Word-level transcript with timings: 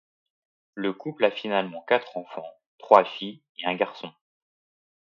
Le 0.73 0.93
couple 0.93 1.25
a 1.25 1.29
finalement 1.29 1.81
quatre 1.87 2.17
enfants—trois 2.17 3.05
filles 3.05 3.43
et 3.59 3.67
un 3.67 3.75
garçon. 3.75 4.11